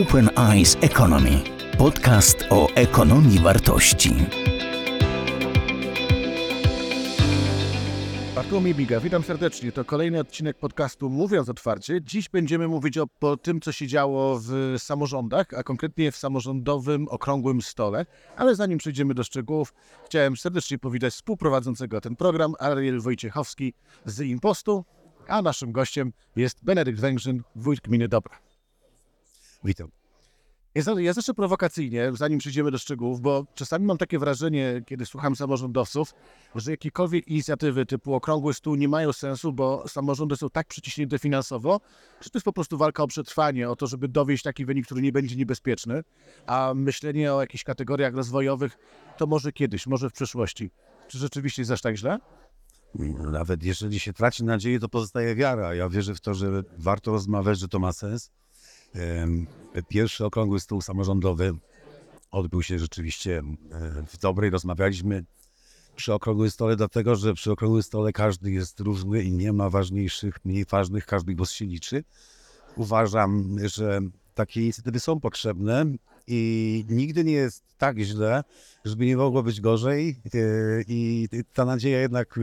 [0.00, 1.40] Open Eyes Economy.
[1.78, 4.14] Podcast o ekonomii wartości.
[8.34, 9.72] Bartłomiej Biga, witam serdecznie.
[9.72, 12.02] To kolejny odcinek podcastu Mówiąc Otwarcie.
[12.02, 17.08] Dziś będziemy mówić o po tym, co się działo w samorządach, a konkretnie w samorządowym
[17.08, 18.06] okrągłym stole.
[18.36, 19.74] Ale zanim przejdziemy do szczegółów,
[20.04, 23.74] chciałem serdecznie powitać współprowadzącego ten program, Ariel Wojciechowski
[24.04, 24.84] z Impostu,
[25.28, 28.51] a naszym gościem jest Benedykt Węgrzyn, wójt gminy Dobra.
[29.64, 29.88] Witam.
[30.74, 35.06] Ja, za- ja zacznę prowokacyjnie, zanim przejdziemy do szczegółów, bo czasami mam takie wrażenie, kiedy
[35.06, 36.14] słucham samorządowców,
[36.54, 41.80] że jakiekolwiek inicjatywy typu okrągły stół nie mają sensu, bo samorządy są tak przyciśnięte finansowo,
[42.20, 45.02] że to jest po prostu walka o przetrwanie, o to, żeby dowieść taki wynik, który
[45.02, 46.02] nie będzie niebezpieczny,
[46.46, 48.78] a myślenie o jakichś kategoriach rozwojowych
[49.18, 50.70] to może kiedyś, może w przyszłości.
[51.08, 52.18] Czy rzeczywiście jest aż tak źle?
[53.32, 55.74] Nawet jeżeli się traci nadzieję, to pozostaje wiara.
[55.74, 58.30] Ja wierzę w to, że warto rozmawiać, że to ma sens.
[59.88, 61.54] Pierwszy okrągły stół samorządowy
[62.30, 63.42] odbył się rzeczywiście
[64.08, 64.50] w dobrej.
[64.50, 65.24] Rozmawialiśmy
[65.96, 70.44] przy okrągłym stole, dlatego że przy okrągłym stole każdy jest różny i nie ma ważniejszych,
[70.44, 72.04] mniej ważnych, każdy głos się liczy.
[72.76, 74.00] Uważam, że
[74.34, 75.84] takie inicjatywy są potrzebne
[76.26, 78.44] i nigdy nie jest tak źle,
[78.84, 80.38] żeby nie mogło być gorzej e,
[80.88, 82.38] i ta nadzieja jednak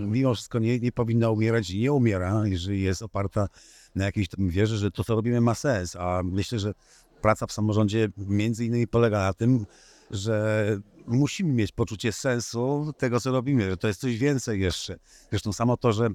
[0.00, 3.48] mimo wszystko nie, nie powinna umierać i nie umiera, jeżeli jest oparta
[3.94, 6.74] na jakiejś tam wierze, że to, co robimy ma sens, a myślę, że
[7.22, 9.66] praca w samorządzie między innymi polega na tym,
[10.10, 10.66] że
[11.06, 14.98] musimy mieć poczucie sensu tego, co robimy, że to jest coś więcej jeszcze.
[15.30, 16.08] Zresztą samo to, że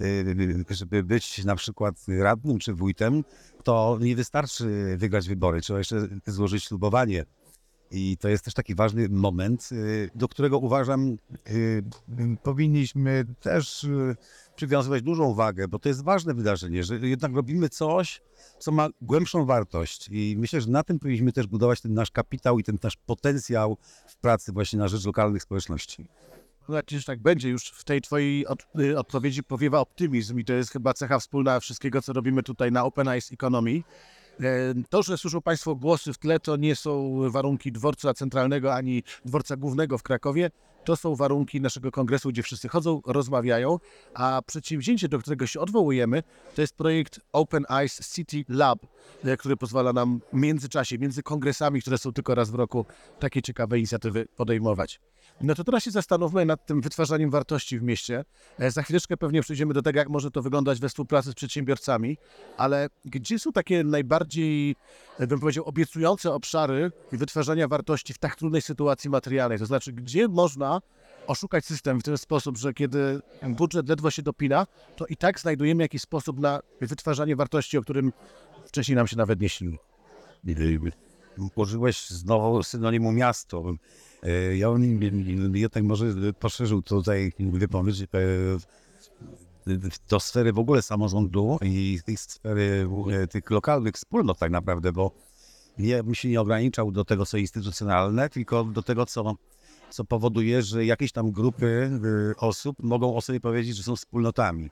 [0.00, 3.24] y, żeby być na przykład radnym czy wójtem,
[3.64, 7.24] to nie wystarczy wygrać wybory, trzeba jeszcze złożyć ślubowanie.
[7.90, 11.16] I to jest też taki ważny moment, y, do którego uważam,
[11.50, 11.82] y,
[12.42, 13.86] powinniśmy też
[14.56, 18.22] przywiązywać dużą wagę, bo to jest ważne wydarzenie, że jednak robimy coś,
[18.58, 20.08] co ma głębszą wartość.
[20.12, 23.76] I myślę, że na tym powinniśmy też budować ten nasz kapitał i ten nasz potencjał
[24.08, 26.08] w pracy właśnie na rzecz lokalnych społeczności.
[26.68, 30.52] Znaczy, że tak będzie, już w tej twojej od, y, odpowiedzi powiewa optymizm i to
[30.52, 33.82] jest chyba cecha wspólna wszystkiego, co robimy tutaj na Open Eyes Economy.
[34.40, 39.02] E, To, że słyszą Państwo głosy w tle, to nie są warunki dworca centralnego ani
[39.24, 40.50] dworca głównego w Krakowie.
[40.84, 43.78] To są warunki naszego kongresu, gdzie wszyscy chodzą, rozmawiają,
[44.14, 46.22] a przedsięwzięcie, do którego się odwołujemy,
[46.54, 48.78] to jest projekt Open Eyes City Lab,
[49.24, 52.86] e, który pozwala nam w międzyczasie, między kongresami, które są tylko raz w roku,
[53.18, 55.00] takie ciekawe inicjatywy podejmować.
[55.40, 58.24] No to teraz się zastanówmy nad tym wytwarzaniem wartości w mieście.
[58.58, 62.18] E, Za chwileczkę pewnie przejdziemy do tego, jak może to wyglądać we współpracy z przedsiębiorcami,
[62.56, 64.76] ale gdzie są takie najbardziej,
[65.18, 69.58] e, bym powiedział, obiecujące obszary wytwarzania wartości w tak trudnej sytuacji materialnej?
[69.58, 70.80] To znaczy, gdzie można
[71.26, 75.82] oszukać system w ten sposób, że kiedy budżet ledwo się dopina, to i tak znajdujemy
[75.82, 78.12] jakiś sposób na wytwarzanie wartości, o którym
[78.66, 79.76] wcześniej nam się nawet nie śniło.
[81.54, 83.64] Użyłeś znowu synonimu miasto.
[84.22, 86.06] E, Ja bym jednak może
[86.40, 88.06] poszerzył tutaj wypowiedź e,
[90.08, 95.10] do sfery w ogóle samorządu i tej sfery e, tych lokalnych wspólnot tak naprawdę, bo
[95.78, 99.34] nie, bym się nie ograniczał do tego, co instytucjonalne, tylko do tego, co,
[99.90, 101.90] co powoduje, że jakieś tam grupy
[102.36, 104.70] osób mogą o sobie powiedzieć, że są wspólnotami.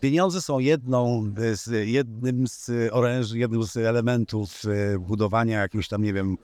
[0.00, 4.62] Pieniądze są jedną z, jednym z oręży, jednym z elementów
[5.00, 6.36] budowania jakiegoś tam, nie wiem,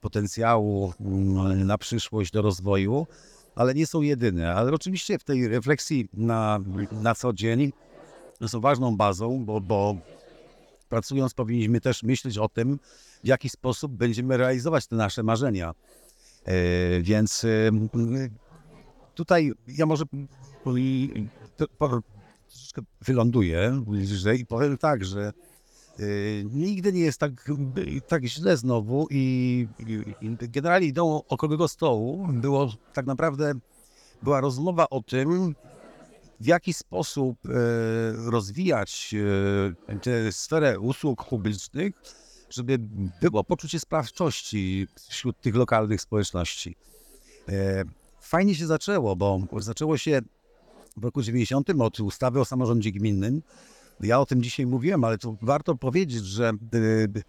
[0.00, 3.06] potencjału mm, na przyszłość do rozwoju,
[3.54, 4.54] ale nie są jedyne.
[4.54, 6.58] Ale oczywiście w tej refleksji na,
[6.92, 7.72] na co dzień
[8.46, 9.96] są ważną bazą, bo, bo
[10.88, 12.78] pracując powinniśmy też myśleć o tym,
[13.24, 15.74] w jaki sposób będziemy realizować te nasze marzenia.
[16.44, 17.48] E, Więc e,
[19.14, 20.04] tutaj ja może
[22.48, 23.82] troszeczkę wyląduję
[24.38, 25.51] i powiem tak, że y,
[26.44, 27.50] nigdy nie jest tak,
[28.08, 29.68] tak źle znowu i,
[30.20, 33.54] i, generalnie ideą okrągłego stołu było tak naprawdę
[34.22, 35.54] była rozmowa o tym,
[36.40, 37.50] w jaki sposób e,
[38.30, 39.14] rozwijać
[39.88, 41.92] e, tę sferę usług publicznych,
[42.50, 42.78] żeby
[43.20, 46.76] było poczucie sprawczości wśród tych lokalnych społeczności.
[47.48, 47.84] E,
[48.20, 50.20] Fajnie się zaczęło, bo zaczęło się
[50.96, 53.42] w roku 90 od ustawy o samorządzie gminnym.
[54.02, 57.22] Ja o tym dzisiaj mówiłem, ale to warto powiedzieć, że, y,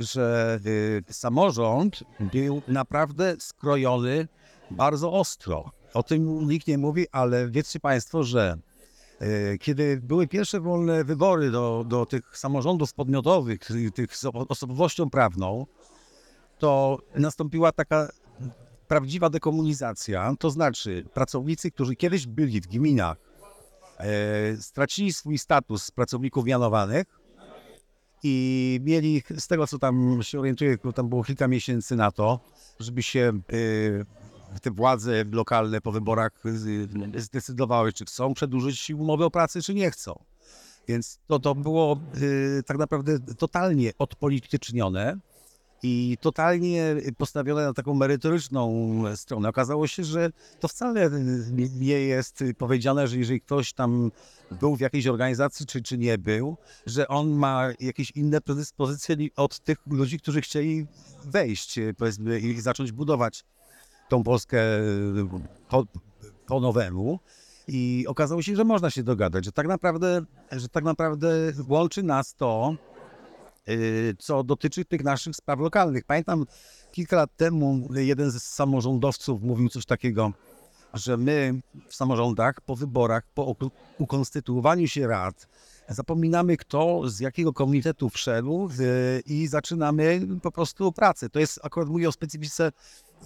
[0.00, 4.28] że y, samorząd był naprawdę skrojony
[4.70, 5.70] bardzo ostro.
[5.94, 8.58] O tym nikt nie mówi, ale wiedzcie Państwo, że
[9.22, 13.60] y, kiedy były pierwsze wolne wybory do, do tych samorządów podmiotowych,
[13.94, 15.66] tych z osobowością prawną,
[16.58, 18.08] to nastąpiła taka
[18.88, 23.27] prawdziwa dekomunizacja, to znaczy pracownicy, którzy kiedyś byli w gminach,
[24.60, 27.06] stracili swój status pracowników mianowanych
[28.22, 32.40] i mieli, z tego co tam się orientuję, tam było kilka miesięcy na to,
[32.80, 34.04] żeby się y,
[34.62, 39.90] te władze lokalne po wyborach y, zdecydowały, czy chcą przedłużyć umowę o pracę, czy nie
[39.90, 40.24] chcą.
[40.88, 42.00] Więc to, to było
[42.66, 45.18] tak naprawdę totalnie odpolitycznione
[45.82, 49.48] i totalnie postawione na taką merytoryczną stronę.
[49.48, 50.30] Okazało się, że
[50.60, 51.10] to wcale
[51.52, 54.10] nie- nie jest powiedziane, że jeżeli ktoś tam
[54.60, 59.60] był w jakiejś organizacji, czy, czy nie był, że on ma jakieś inne predyspozycje od
[59.60, 60.86] tych ludzi, którzy chcieli
[61.24, 63.44] wejść, e, powiedzmy, i zacząć budować
[64.08, 64.82] tą Polskę e,
[65.68, 65.84] po,
[66.46, 67.18] po nowemu.
[67.70, 71.28] I okazało się, że można się dogadać, że tak naprawdę, że tak naprawdę
[71.68, 72.97] łączy nas to, y,
[74.18, 76.04] co dotyczy tych naszych spraw lokalnych.
[76.04, 76.46] Pamiętam
[76.92, 80.32] kilka lat temu jeden z samorządowców mówił coś takiego,
[80.94, 85.48] że my w samorządach po wyborach, po uk- ukonstytuowaniu się rad,
[85.88, 91.30] zapominamy kto z jakiego komitetu wszedł y, i zaczynamy po prostu pracę.
[91.30, 92.72] To jest akurat mówię o specyfice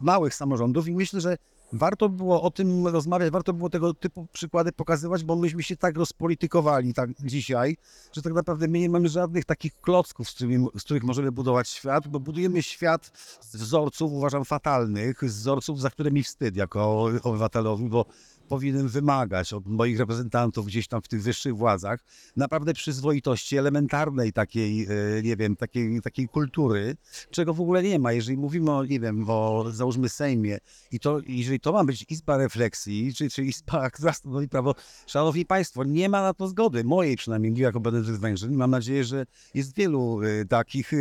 [0.00, 1.36] małych samorządów i myślę, że
[1.72, 5.96] warto było o tym rozmawiać, warto było tego typu przykłady pokazywać, bo myśmy się tak
[5.96, 7.76] rozpolitykowali tak dzisiaj,
[8.12, 11.68] że tak naprawdę my nie mamy żadnych takich klocków, z, którymi, z których możemy budować
[11.68, 13.10] świat, bo budujemy świat
[13.40, 18.06] z wzorców, uważam, fatalnych, z wzorców, za które mi wstyd jako obywatelowi, bo
[18.48, 22.04] powinienem wymagać od moich reprezentantów gdzieś tam w tych wyższych władzach
[22.36, 24.86] naprawdę przyzwoitości elementarnej takiej,
[25.18, 26.96] e, nie wiem, takiej, takiej kultury,
[27.30, 28.12] czego w ogóle nie ma.
[28.12, 30.58] Jeżeli mówimy o, nie wiem, o załóżmy Sejmie
[30.92, 34.74] i to, jeżeli to ma być izba refleksji, czy, czy izba, która stanowi prawo,
[35.06, 38.54] szanowni państwo, nie ma na to zgody, mojej przynajmniej, jako Benedykt Węgrzyn.
[38.54, 40.96] Mam nadzieję, że jest wielu e, takich, e,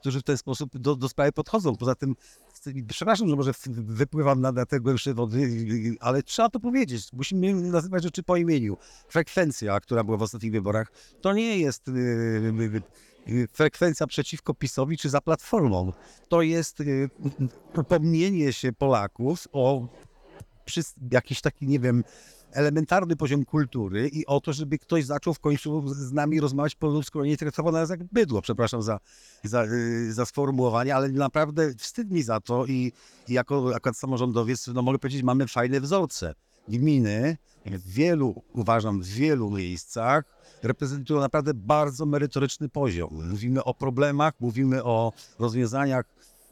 [0.00, 1.76] którzy w ten sposób do, do sprawy podchodzą.
[1.76, 2.14] Poza tym
[2.88, 5.50] Przepraszam, że może wypływam na, na te głębsze wody,
[6.00, 7.12] ale trzeba to powiedzieć.
[7.12, 8.76] Musimy nazywać rzeczy po imieniu.
[9.08, 12.82] Frekwencja, która była w ostatnich wyborach, to nie jest y, y,
[13.32, 15.92] y, frekwencja przeciwko PiSowi czy za Platformą.
[16.28, 16.82] To jest
[17.76, 19.88] upomnienie się Polaków o
[21.12, 22.04] jakiś taki, nie wiem,
[22.52, 26.86] elementarny poziom kultury i o to, żeby ktoś zaczął w końcu z nami rozmawiać po
[26.86, 29.00] ludzku, nie traktował nas jak bydło, przepraszam za,
[29.44, 32.92] za, y, za sformułowanie, ale naprawdę wstyd mi za to i,
[33.28, 36.34] i jako akurat samorządowiec, no mogę powiedzieć, mamy fajne wzorce.
[36.68, 37.36] Gminy
[37.66, 40.24] w wielu, uważam, w wielu miejscach
[40.62, 43.28] reprezentują naprawdę bardzo merytoryczny poziom.
[43.30, 46.04] Mówimy o problemach, mówimy o rozwiązaniach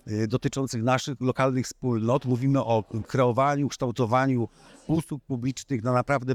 [0.09, 4.49] y, dotyczących naszych lokalnych wspólnot, mówimy o kreowaniu, kształtowaniu
[4.89, 6.35] usług publicznych na naprawdę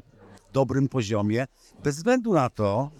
[0.53, 1.45] dobrym poziomie,
[1.83, 2.91] bez względu na to,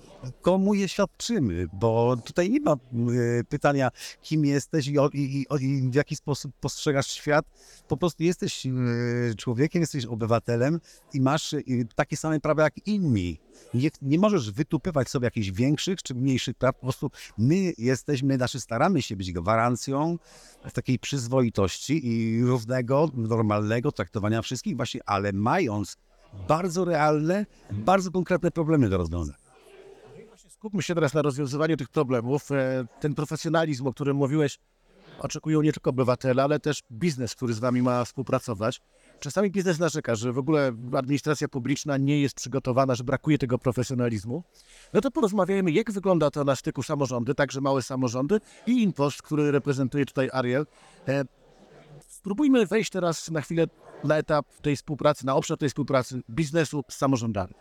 [0.42, 5.96] komu je świadczymy, bo tutaj nie ma y, pytania, kim jesteś i, i, i, w
[5.96, 7.46] jaki sposób postrzegasz świat.
[7.88, 8.70] Po prostu jesteś y,
[9.38, 10.80] człowiekiem, jesteś obywatelem
[11.14, 11.64] i masz y,
[11.96, 13.40] takie same prawa jak inni.
[13.74, 16.76] Nie, nie możesz wytupywać sobie jakichś większych czy mniejszych praw.
[16.76, 20.18] Po prostu my jesteśmy, znaczy staramy się być gwarancją
[20.74, 25.98] takiej przyzwoitości i równego, normalnego traktowania wszystkich właśnie, ale mając
[26.48, 29.38] bardzo realne, bardzo konkretne problemy do rozwiązania.
[30.50, 32.52] Skupmy się teraz na rozwiązywaniu tych problemów.
[32.52, 34.60] E, Ten profesjonalizm, o którym mówiłeś,
[35.20, 38.82] oczekują nie tylko obywatele, ale też biznes, który z wami ma współpracować.
[39.20, 44.44] Czasami biznes narzeka, że w ogóle administracja publiczna nie jest przygotowana, że brakuje tego profesjonalizmu.
[44.94, 49.52] No to porozmawiajmy, jak wygląda to na styku samorządy, także małe samorządy i Inpost, który
[49.52, 50.66] reprezentuje tutaj Ariel.
[52.22, 53.66] Spróbujmy wejść teraz na chwilę
[54.04, 57.54] na etap tej współpracy, na obszar tej współpracy biznesu z samorządami.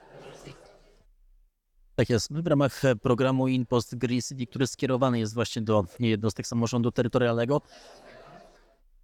[1.97, 2.33] Tak jest.
[2.33, 7.61] W ramach e, programu InPost Green City, który skierowany jest właśnie do jednostek samorządu terytorialnego,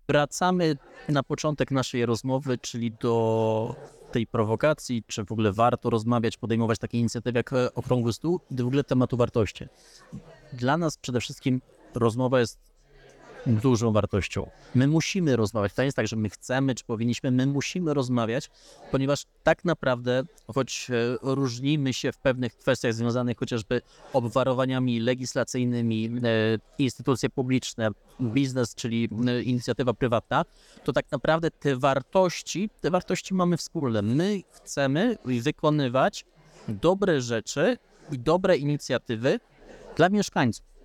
[0.09, 0.77] wracamy
[1.09, 3.75] na początek naszej rozmowy, czyli do
[4.13, 8.57] tej prowokacji, czy w ogóle warto rozmawiać, podejmować takie inicjatywy jak e, Okrągły Stół i
[8.63, 9.65] w ogóle tematu wartości.
[10.53, 11.61] Dla nas przede wszystkim
[11.95, 12.66] rozmowa jest
[13.47, 14.51] dużą wartością.
[14.75, 15.73] My musimy rozmawiać.
[15.75, 18.51] To nie jest tak, że my chcemy, czy powinniśmy, my musimy rozmawiać,
[18.91, 20.23] ponieważ tak naprawdę,
[20.55, 27.89] choć e, różnimy się w pewnych kwestiach związanych chociażby obwarowaniami legislacyjnymi, e, instytucje publiczne,
[28.21, 30.45] biznes, czyli e, inicjatywa prywatna,
[30.85, 34.03] to tak naprawdę te wartości, te wartości mamy wspólne.
[34.03, 36.25] My chcemy wykonywać
[36.69, 37.79] dobre rzeczy
[38.13, 39.41] i dobre inicjatywy
[39.97, 40.76] dla mieszkańców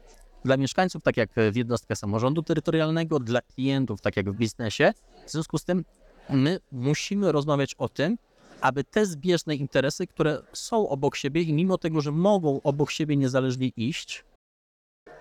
[0.45, 4.93] dla mieszkańców, tak jak w jednostkach samorządu terytorialnego, dla klientów, tak jak w biznesie.
[5.27, 5.85] W związku z tym
[6.29, 8.17] my musimy rozmawiać o tym,
[8.61, 13.17] aby te zbieżne interesy, które są obok siebie i mimo tego, że mogą obok siebie
[13.17, 14.25] niezależnie iść,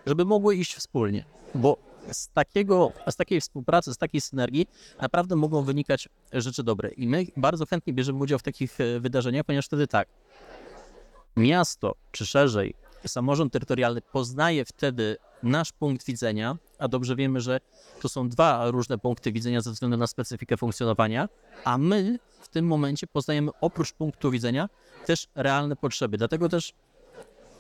[0.07, 1.25] żeby mogły iść wspólnie.
[1.55, 1.77] Bo
[2.13, 4.67] z, takiego, z takiej współpracy, z takiej synergii
[5.01, 6.91] naprawdę mogą wynikać rzeczy dobre.
[6.91, 10.09] I my bardzo chętnie bierzemy udział w takich e, wydarzeniach, ponieważ wtedy tak,
[11.37, 12.75] miasto, czy szerzej
[13.07, 17.61] samorząd terytorialny poznaje wtedy nasz punkt widzenia, a dobrze wiemy, że
[18.01, 21.29] to są dwa różne punkty widzenia ze względu na specyfikę funkcjonowania,
[21.65, 24.69] a my w tym momencie poznajemy oprócz punktu widzenia
[25.07, 26.19] też realne potrzeby.
[26.19, 26.73] Dlatego też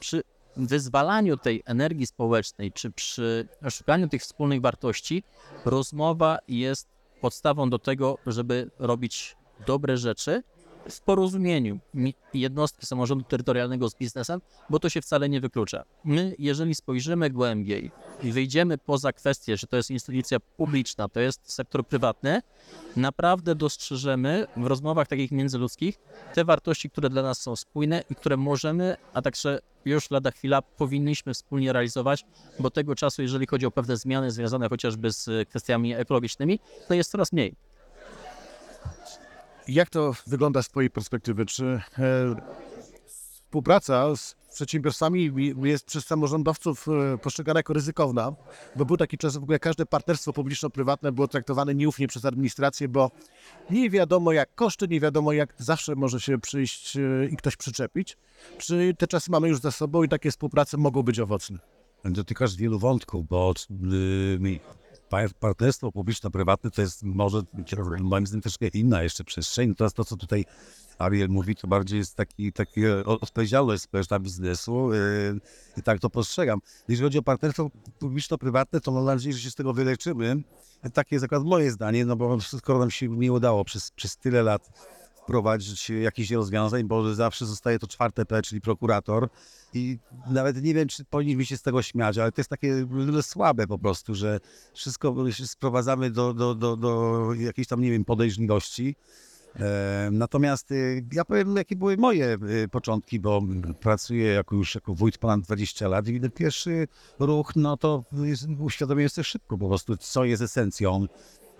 [0.00, 0.22] przy
[0.56, 5.22] wyzwalaniu tej energii społecznej, czy przy szukaniu tych wspólnych wartości,
[5.64, 6.88] rozmowa jest
[7.20, 10.42] podstawą do tego, żeby robić dobre rzeczy
[10.90, 15.84] w porozumieniu mi- jednostki samorządu terytorialnego z biznesem, bo to się wcale nie wyklucza.
[16.04, 17.90] My, jeżeli spojrzymy głębiej
[18.22, 22.42] i wyjdziemy poza kwestię, że to jest instytucja publiczna, to jest sektor prywatny,
[22.96, 25.98] naprawdę dostrzeżemy w rozmowach takich międzyludzkich
[26.34, 30.62] te wartości, które dla nas są spójne i które możemy, a także już lada chwila
[30.62, 32.24] powinniśmy wspólnie realizować,
[32.58, 37.10] bo tego czasu, jeżeli chodzi o pewne zmiany związane chociażby z kwestiami ekologicznymi, to jest
[37.10, 37.54] coraz mniej.
[39.70, 41.46] Jak to wygląda z Twojej perspektywy?
[41.46, 41.80] Czy e,
[43.06, 48.32] współpraca z przedsiębiorstwami jest przez samorządowców e, postrzegana jako ryzykowna?
[48.76, 53.10] Bo był taki czas, w ogóle każde partnerstwo publiczno-prywatne było traktowane nieufnie przez administrację, bo
[53.70, 57.00] nie wiadomo jak koszty, nie wiadomo jak zawsze może się przyjść e,
[57.30, 58.16] i ktoś przyczepić.
[58.58, 61.58] Czy te czasy mamy już za sobą i takie współprace mogą być owocne?
[62.04, 63.54] Dotykasz wielu wątków, bo
[65.40, 67.42] partnerstwo publiczno-prywatne to jest może
[68.00, 69.68] moim zdaniem troszkę inna jeszcze przestrzeń.
[69.68, 70.44] Natomiast to, co tutaj
[70.98, 74.96] Ariel mówi, to bardziej jest taki, taki odpowiedzialność społeczna biznesu y,
[75.76, 76.60] i tak to postrzegam.
[76.88, 80.42] Jeżeli chodzi o partnerstwo publiczno-prywatne, to mam nadzieję, że się z tego wyleczymy.
[80.92, 84.42] Takie jest akurat moje zdanie, no bo skoro nam się nie udało przez, przez tyle
[84.42, 84.70] lat
[85.30, 89.28] wprowadzić jakichś rozwiązań, bo zawsze zostaje to czwarte P, czyli prokurator.
[89.74, 89.98] I
[90.30, 92.86] nawet nie wiem, czy powinniśmy się z tego śmiać, ale to jest takie
[93.22, 94.40] słabe po prostu, że
[94.74, 98.96] wszystko sprowadzamy do, do, do, do jakiejś tam, nie wiem, podejrzliwości.
[99.56, 103.42] E, Natomiast y, ja powiem, jakie były moje y, początki, bo
[103.80, 108.04] pracuję jako już jako wójt ponad 20 lat i pierwszy ruch, no to
[108.58, 111.06] uświadomiłem sobie szybko po prostu, co jest esencją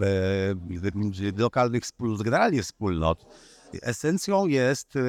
[0.00, 3.26] e, lokalnych wspólnot, generalnie wspólnot.
[3.82, 5.00] Esencją jest e,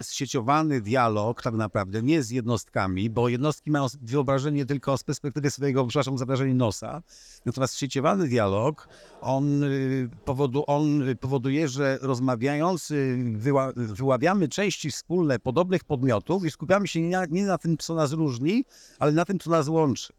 [0.00, 5.86] zsieciowany dialog tak naprawdę, nie z jednostkami, bo jednostki mają wyobrażenie tylko z perspektywy swojego,
[5.86, 7.02] przepraszam, za wrażenie nosa.
[7.44, 8.88] Natomiast zsieciowany dialog,
[9.20, 16.44] on, y, powodu, on y, powoduje, że rozmawiając y, wyła, wyławiamy części wspólne podobnych podmiotów
[16.44, 18.64] i skupiamy się nie na, nie na tym, co nas różni,
[18.98, 20.12] ale na tym, co nas łączy.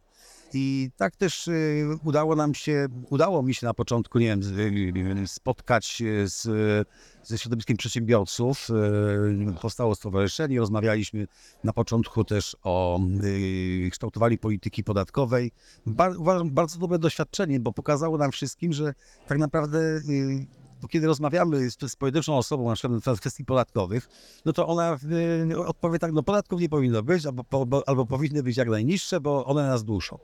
[0.54, 4.42] I tak też y, udało nam się, udało mi się na początku, nie wiem,
[5.24, 6.48] y, spotkać z,
[7.24, 8.68] ze środowiskiem przedsiębiorców.
[8.70, 11.28] Y, Powstało stowarzyszenie, rozmawialiśmy
[11.64, 13.00] na początku też o
[13.92, 15.52] kształtowaniu polityki podatkowej.
[15.86, 16.14] Bar,
[16.46, 18.94] bardzo dobre doświadczenie, bo pokazało nam wszystkim, że
[19.28, 20.02] tak naprawdę
[20.88, 24.10] kiedy rozmawiamy z, z pojedynczą osobą, na przykład w kwestii podatkowych,
[24.46, 24.98] no to ona
[25.52, 28.70] y, odpowie tak, no podatków nie powinno być, albo, po, bo, albo powinny być jak
[28.70, 30.20] najniższe, bo one nas duszą.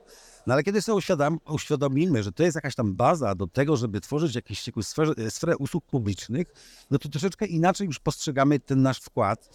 [0.48, 1.02] No ale kiedy sobie
[1.46, 4.86] uświadomimy, że to jest jakaś tam baza do tego, żeby tworzyć jakąś jakąś
[5.30, 6.54] sferę, usług publicznych,
[6.92, 9.50] no to troszeczkę inaczej już postrzegamy ten nasz wkład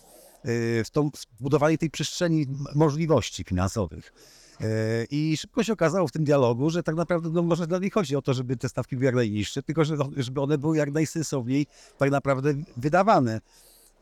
[0.44, 4.12] y, w tą w budowanie tej przestrzeni możliwości finansowych.
[4.60, 7.92] E, I szybko się okazało w tym dialogu, że tak naprawdę no, może dla nich
[7.92, 10.92] chodzi o to, żeby te stawki były jak najniższe, tylko że, żeby one były jak
[10.92, 11.66] najsensowniej
[11.98, 13.40] tak naprawdę wydawane.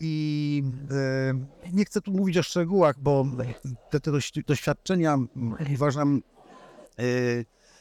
[0.00, 3.26] I e, nie chcę tu mówić o szczegółach, bo
[3.90, 5.18] te, te doś- doświadczenia
[5.74, 6.22] uważam,
[6.98, 7.02] e,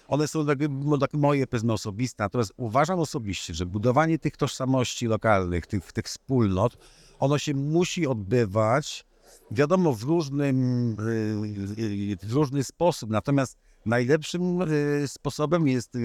[0.08, 5.08] one są jakby, no, tak moje powiedzmy osobiste, natomiast uważam osobiście, że budowanie tych tożsamości
[5.08, 6.78] lokalnych, tych, tych wspólnot,
[7.20, 9.06] ono się musi odbywać
[9.54, 10.90] wiadomo, w różnym,
[11.78, 15.98] y, y, w różny sposób, natomiast najlepszym y, sposobem jest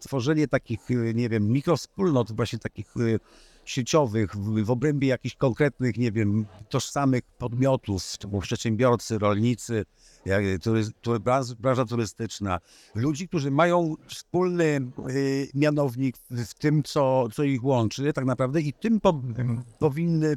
[0.00, 0.80] tworzenie takich,
[1.14, 2.94] nie wiem, mikrowspólnot, właśnie takich
[3.64, 9.84] sieciowych, w, obrębie jakichś konkretnych, nie wiem, tożsamych podmiotów, typu przedsiębiorcy, rolnicy,
[11.58, 12.60] branża turystyczna,
[12.94, 14.80] ludzi, którzy mają wspólny
[15.54, 19.22] mianownik w, tym, co, co ich łączy tak naprawdę i tym po,
[19.78, 20.36] powinny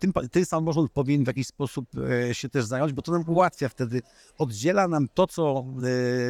[0.00, 1.86] tym, tym samorząd powinien w jakiś sposób
[2.28, 4.02] e, się też zająć, bo to nam ułatwia wtedy,
[4.38, 5.64] oddziela nam to, co,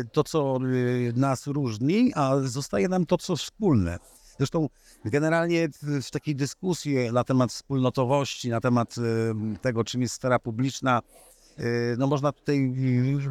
[0.01, 3.99] e, to, co e, nas różni, a zostaje nam to, co wspólne.
[4.39, 4.69] Zresztą
[5.05, 8.95] generalnie w, takiej dyskusji na temat wspólnotowości, na temat
[9.61, 11.03] tego, czym jest sfera publiczna,
[11.99, 12.75] no można tutaj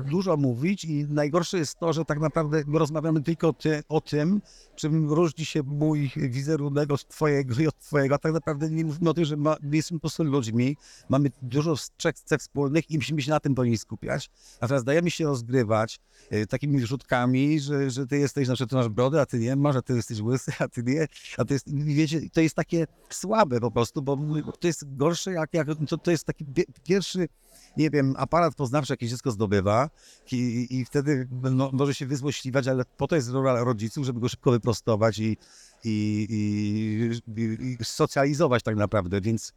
[0.05, 4.41] dużo mówić i najgorsze jest to, że tak naprawdę my rozmawiamy tylko ty, o tym,
[4.75, 9.09] czym różni się mój wizerunek od twojego i od twojego, a tak naprawdę nie mówimy
[9.09, 10.77] o tym, że ma, my jesteśmy po prostu ludźmi,
[11.09, 14.29] mamy dużo trzech cech wspólnych i musimy się na tym powinni skupiać,
[14.59, 18.89] a teraz dajemy się rozgrywać e, takimi wrzutkami, że, że ty jesteś, znaczy ty masz
[18.89, 21.75] brodę, a ty nie masz, a ty jesteś łysy, a ty nie, a to jest,
[21.75, 24.17] wiecie, to jest takie słabe po prostu, bo
[24.59, 27.27] to jest gorsze, jak, jak to, to jest taki pie- pierwszy
[27.77, 29.89] nie wiem, aparat poznawczy jakieś dziecko zdobywa
[30.31, 34.29] i, i wtedy no, może się wyzłośliwać, ale po to jest rola rodziców, żeby go
[34.29, 35.37] szybko wyprostować i,
[35.83, 36.27] i,
[37.37, 39.53] i, i, socjalizować tak naprawdę, więc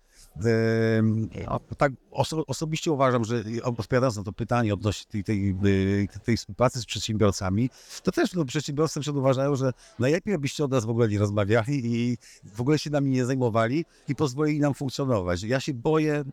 [1.46, 6.36] a tak oso, osobiście uważam, że odpowiadając na to pytanie odnośnie tej, tej, tej, tej
[6.36, 7.70] współpracy z przedsiębiorcami,
[8.02, 11.86] to też no, przedsiębiorcy przed uważają, że najlepiej abyście od nas w ogóle nie rozmawiali
[11.86, 15.42] i w ogóle się nami nie zajmowali i pozwolili nam funkcjonować.
[15.42, 16.24] Ja się boję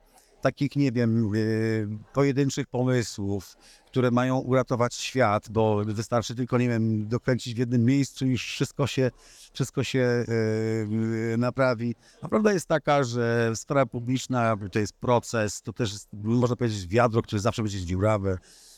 [0.46, 7.08] takich, nie wiem, yy, pojedynczych pomysłów, które mają uratować świat, bo wystarczy tylko, nie wiem,
[7.08, 9.12] dokręcić w jednym miejscu i wszystko się,
[9.54, 10.26] wszystko się
[10.88, 11.96] yy, naprawi.
[12.22, 16.88] A prawda jest taka, że sprawa publiczna to jest proces, to też jest, można powiedzieć,
[16.88, 18.38] wiadro, które zawsze będzie dziurawe.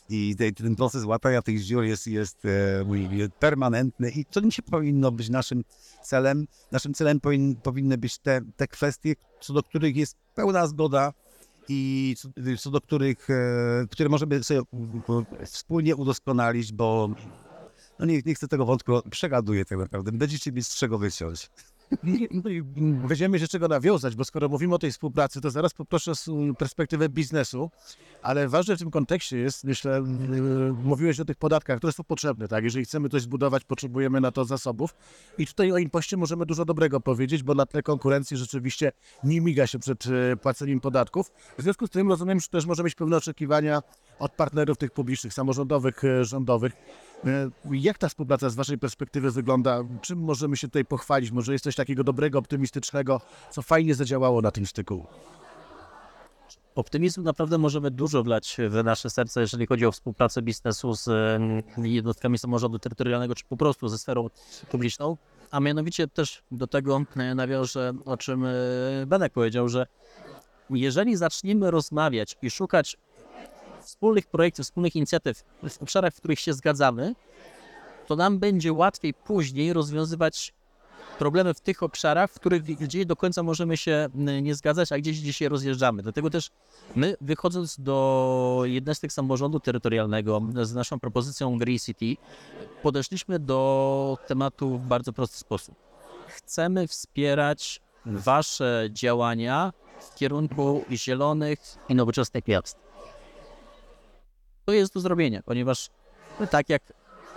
[0.10, 5.12] I te- ten proces łatania tych dziur jest, jest e, permanentny i to nie powinno
[5.12, 5.64] być naszym
[6.04, 6.48] celem.
[6.72, 11.14] Naszym celem powin, powinny być te, te kwestie, co do których jest pełna zgoda
[11.70, 12.16] i
[12.60, 14.62] co, do których, e, które możemy sobie
[15.46, 17.10] wspólnie udoskonalić, bo
[18.00, 20.12] no nie, nie chcę tego wątku, przegaduję tak naprawdę.
[20.12, 21.50] Będziecie mieć z czego wyciąć.
[22.32, 22.63] No i
[23.08, 27.10] Będziemy się czego nawiązać, bo skoro mówimy o tej współpracy, to zaraz poproszę z perspektywy
[27.10, 27.72] biznesu,
[28.22, 32.48] ale ważne w tym kontekście jest, myślę, yy, mówiłeś o tych podatkach, które są potrzebne,
[32.48, 32.63] tak?
[32.63, 34.96] Jeżeli chcemy coś zbudować, potrzebujemy na to zasobów
[35.38, 38.91] i tutaj o impoście możemy dużo dobrego powiedzieć, bo na tle konkurencji rzeczywiście
[39.24, 41.32] nie miga się przed e, płaceniem podatków.
[41.58, 43.82] W związku z tym rozumiem, że też może mieć pewne oczekiwania
[44.20, 46.74] od partnerów tych publicznych, samorządowych, e, rządowych.
[47.26, 49.84] E, Jak ta współpraca z Waszej perspektywy wygląda?
[50.02, 51.32] Czym możemy się tutaj pochwalić?
[51.32, 53.22] Może jest coś takiego dobrego, optymistycznego,
[53.52, 55.06] co fajnie zadziałało na tym styku?
[56.76, 61.10] Optymizmu naprawdę możemy dużo wlać w nasze serce, jeżeli chodzi o współpracę biznesu z
[61.78, 64.30] jednostkami samorządu terytorialnego, czy po prostu ze sferą
[64.72, 65.18] publiczną.
[65.52, 68.52] A mianowicie też do tego e, nawiążę, o czym e,
[69.08, 69.88] Benek powiedział, że
[70.70, 72.98] jeżeli zaczniemy rozmawiać i szukać
[73.88, 77.16] wspólnych projektów, wspólnych inicjatyw w obszarach, w których się zgadzamy,
[78.07, 80.53] to nam będzie łatwiej później rozwiązywać
[81.20, 84.07] problemy w tych obszarach, w których gdzieś do końca możemy się
[84.42, 86.03] nie zgadzać, a gdzieś, się rozjeżdżamy.
[86.03, 86.50] Dlatego też
[86.96, 92.16] my, wychodząc do jednostek samorządu terytorialnego z naszą propozycją Green City,
[92.83, 95.75] podeszliśmy do tematu w bardzo prosty sposób.
[96.27, 101.59] Chcemy wspierać Wasze działania w kierunku zielonych
[101.90, 102.87] i nowoczesnych miast.
[104.68, 105.90] To jest do zrobienia, ponieważ
[106.40, 106.94] no, tak jak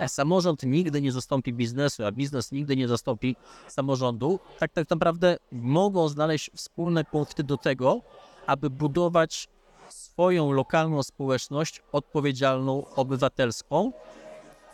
[0.07, 3.37] samorząd nigdy nie zastąpi biznesu, a biznes nigdy nie zastąpi
[3.69, 8.01] samorządu, tak tak naprawdę mogą znaleźć wspólne punkty do tego,
[8.47, 9.49] aby budować
[9.89, 13.93] swoją lokalną społeczność odpowiedzialną, obywatelską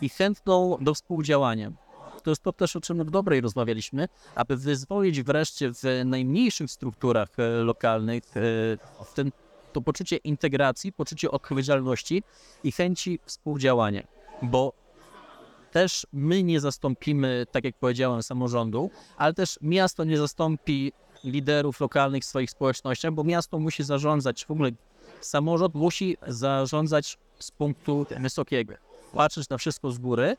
[0.00, 1.72] i chętną do współdziałania.
[2.22, 7.28] To jest to też, o czym w dobrej rozmawialiśmy, aby wyzwolić wreszcie w najmniejszych strukturach
[7.38, 8.40] e, lokalnych e,
[9.04, 9.30] w ten,
[9.76, 12.22] to poczucie integracji, poczucie odpowiedzialności
[12.64, 14.02] i chęci współdziałania.
[14.42, 14.72] Bo
[15.72, 20.92] też my nie zastąpimy, tak jak powiedziałem, samorządu, ale też miasto nie zastąpi
[21.24, 24.70] liderów lokalnych w swoich społecznościach, bo miasto musi zarządzać, w ogóle
[25.20, 28.74] samorząd musi zarządzać z punktu wysokiego,
[29.12, 30.36] patrzeć na wszystko z góry,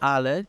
[0.00, 0.44] ale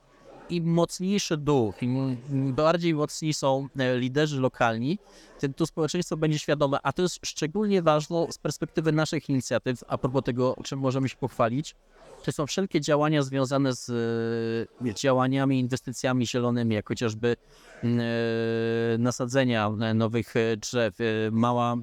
[0.50, 1.38] im mocniejszy
[1.82, 5.00] im im bardziej mocni są e, liderzy lokalni,
[5.40, 9.98] tym to społeczeństwo będzie świadome, a to jest szczególnie ważne z perspektywy naszych inicjatyw, a
[9.98, 11.76] propos tego, czym możemy się pochwalić,
[12.24, 13.90] to są wszelkie działania związane z
[14.86, 17.36] e, działaniami, inwestycjami zielonymi, jak chociażby
[17.84, 17.88] e,
[18.98, 20.98] nasadzenia e, nowych drzew,
[21.32, 21.76] mała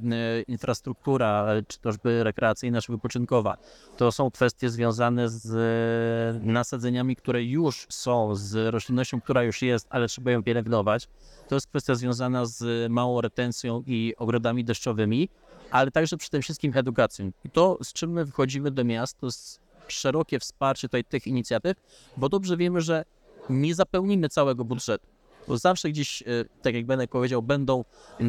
[0.48, 3.56] infrastruktura, czy chociażby rekreacyjna, czy wypoczynkowa.
[3.96, 10.08] To są kwestie związane z nasadzeniami, które już są, z roślinnością, która już jest, ale
[10.08, 11.08] trzeba ją pielęgnować.
[11.48, 15.28] To jest kwestia związana z małą retencją i ogrodami deszczowymi,
[15.70, 17.30] ale także przede wszystkim edukacją.
[17.44, 21.76] I to, z czym my wchodzimy do miast, to jest szerokie wsparcie tutaj tych inicjatyw,
[22.16, 23.04] bo dobrze wiemy, że
[23.50, 25.06] nie zapełnimy całego budżetu.
[25.48, 26.26] Bo zawsze gdzieś, e,
[26.62, 27.84] tak jak Benek powiedział, będą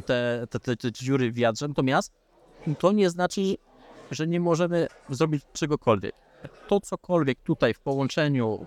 [0.06, 2.14] te, te, te, te dziury w wiadrze, natomiast
[2.80, 3.42] to nie znaczy,
[4.12, 6.16] że nie możemy zrobić czegokolwiek.
[6.68, 8.66] To cokolwiek tutaj w połączeniu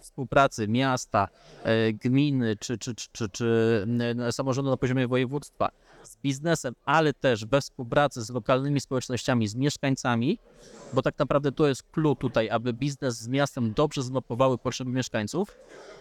[0.00, 1.28] współpracy miasta,
[1.62, 3.86] e, gminy czy, czy, czy, czy, czy
[4.26, 5.70] e, samorządu na poziomie województwa
[6.08, 10.38] z biznesem, ale też we współpracy z lokalnymi społecznościami, z mieszkańcami,
[10.92, 15.56] bo tak naprawdę to jest clue tutaj, aby biznes z miastem dobrze zmapowały potrzeby mieszkańców,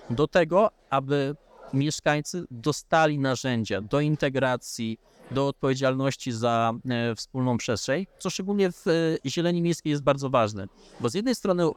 [0.10, 1.36] do tego, aby
[1.74, 5.00] mieszkańcy dostali narzędzia do integracji,
[5.32, 8.92] do odpowiedzialności za e, wspólną przestrzeń, co szczególnie w e,
[9.30, 10.68] zieleni miejskiej jest bardzo ważne.
[11.00, 11.70] Bo z jednej strony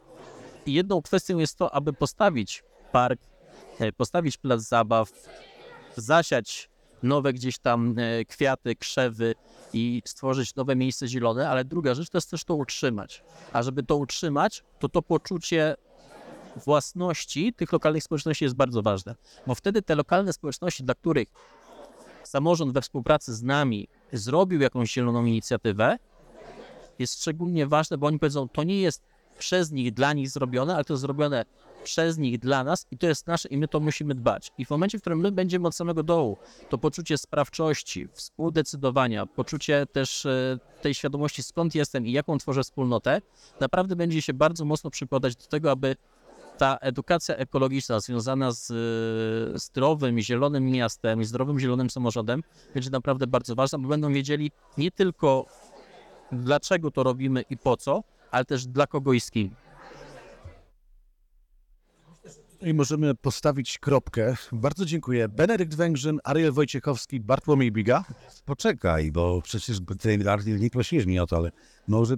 [0.67, 3.21] jedną kwestią jest to, aby postawić park,
[3.79, 5.12] e, postawić plac zabaw,
[5.97, 6.71] zasiać
[7.03, 9.35] nowe gdzieś tam e, kwiaty, krzewy,
[9.73, 13.23] i stworzyć nowe miejsce zielone, ale druga rzecz to jest też to utrzymać.
[13.53, 15.77] A żeby to utrzymać, to to poczucie
[16.57, 19.15] własności tych lokalnych społeczności jest bardzo ważne,
[19.47, 21.29] bo wtedy te lokalne społeczności, dla których
[22.25, 25.99] samorząd we współpracy z nami zrobił jakąś zieloną inicjatywę,
[26.99, 29.03] jest szczególnie ważne, bo oni powiedzą, to nie jest
[29.39, 31.45] przez nich, dla nich zrobione, ale to jest zrobione
[31.85, 34.53] przez nich, dla nas i to jest nasze i my to musimy dbać.
[34.59, 36.37] I w momencie, w którym my będziemy od samego dołu,
[36.69, 43.21] to poczucie sprawczości, współdecydowania, poczucie też e, tej świadomości, skąd jestem i jaką tworzę wspólnotę,
[43.61, 45.97] naprawdę będzie się bardzo mocno przykładać do tego, aby
[46.59, 52.43] ta edukacja ekologiczna związana z e, zdrowym, zielonym miastem i zdrowym, zielonym samorządem
[52.75, 55.47] będzie naprawdę bardzo ważna, bo będą wiedzieli nie tylko
[56.33, 59.55] dlaczego to robimy i po co, ale też dla kogo i z kim.
[62.62, 64.37] I możemy postawić kropkę.
[64.53, 65.29] Bardzo dziękuję.
[65.29, 68.05] Benedykt Węgrzyn, Ariel Wojciechowski, Bartłomiej Biga.
[68.44, 71.53] Poczekaj, bo przecież ty Artur, nie prosiłeś mnie o to, ale
[71.88, 72.16] może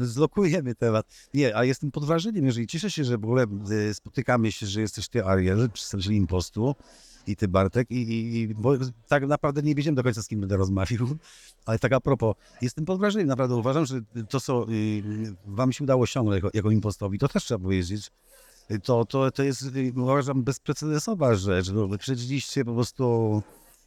[0.00, 1.06] zlokujemy temat.
[1.34, 4.80] Nie, a jestem pod wrażeniem, jeżeli cieszę się, że w ogóle y, spotykamy się, że
[4.80, 6.74] jesteś ty Ariel, przedstawiciel Impostu
[7.26, 8.72] i ty Bartek i, i, i bo
[9.08, 11.08] tak naprawdę nie wiedziałem do końca z kim będę rozmawiał,
[11.66, 15.02] ale tak a propos, jestem pod wrażeniem, naprawdę uważam, że to co y,
[15.46, 18.10] wam się udało osiągnąć jako, jako impostowi, to też trzeba powiedzieć,
[18.78, 19.64] to, to, to jest
[19.96, 23.42] uważam bezprecedensowa rzecz, no, wy przejrzeliście po prostu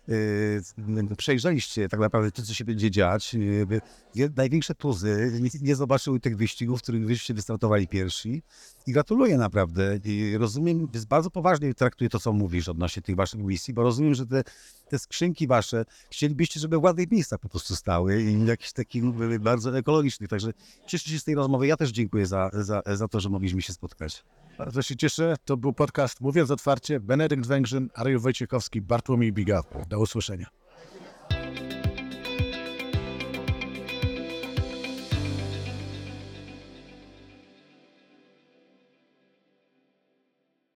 [0.08, 3.34] yy, przejrzeliście tak naprawdę to, co się będzie dziać.
[3.34, 8.43] Yy, największe tuzy nie, nie zobaczyły tych wyścigów, w których wyście wystartowali pierwsi.
[8.88, 10.00] I gratuluję naprawdę.
[10.06, 14.26] I rozumiem, bardzo poważnie traktuję to, co mówisz odnośnie tych waszych misji, bo rozumiem, że
[14.26, 14.43] te,
[14.89, 19.39] te skrzynki wasze chcielibyście, żeby w ładnych miejscach po prostu stały i jakichś takich były
[19.39, 20.30] bardzo ekologicznych.
[20.30, 20.54] Także
[20.88, 21.67] cieszę się z tej rozmowy.
[21.67, 24.24] Ja też dziękuję za, za, za to, że mogliśmy się spotkać.
[24.58, 25.36] Bardzo się cieszę.
[25.46, 27.00] To był podcast Mówiąc Otwarcie.
[27.00, 29.62] Benedykt Węgrzyn, Ariel Wojciechowski, Bartłomiej Biga.
[29.89, 30.62] Do usłyszenia.